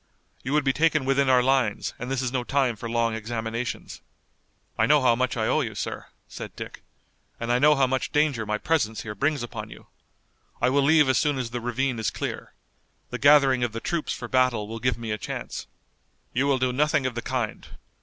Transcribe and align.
You 0.41 0.53
would 0.53 0.63
be 0.63 0.73
taken 0.73 1.05
within 1.05 1.29
our 1.29 1.43
lines 1.43 1.93
and 1.99 2.09
this 2.09 2.23
is 2.23 2.31
no 2.31 2.43
time 2.43 2.75
for 2.75 2.89
long 2.89 3.13
examinations." 3.13 4.01
"I 4.75 4.87
know 4.87 4.99
how 5.03 5.15
much 5.15 5.37
I 5.37 5.45
owe 5.45 5.61
you, 5.61 5.75
sir," 5.75 6.07
said 6.27 6.55
Dick, 6.55 6.81
"and 7.39 7.51
I 7.51 7.59
know 7.59 7.75
how 7.75 7.85
much 7.85 8.11
danger 8.11 8.43
my 8.43 8.57
presence 8.57 9.01
here 9.03 9.13
brings 9.13 9.43
upon 9.43 9.69
you. 9.69 9.85
I 10.59 10.71
will 10.71 10.81
leave 10.81 11.07
as 11.07 11.19
soon 11.19 11.37
as 11.37 11.51
the 11.51 11.61
ravine 11.61 11.99
is 11.99 12.09
clear. 12.09 12.51
The 13.11 13.19
gathering 13.19 13.63
of 13.63 13.73
the 13.73 13.79
troops 13.79 14.11
for 14.11 14.27
battle 14.27 14.67
will 14.67 14.79
give 14.79 14.97
me 14.97 15.11
a 15.11 15.19
chance." 15.19 15.67
"You 16.33 16.47
will 16.47 16.57
do 16.57 16.73
nothing 16.73 17.05
of 17.05 17.13
the 17.13 17.21
kind. 17.21 17.67